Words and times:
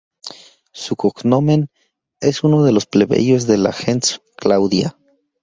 Su 0.73 0.95
cognomen 0.95 1.69
es 2.21 2.43
uno 2.43 2.63
de 2.63 2.71
los 2.71 2.87
plebeyos 2.87 3.45
de 3.45 3.59
la 3.59 3.71
gens 3.71 4.19
Claudia. 4.35 4.97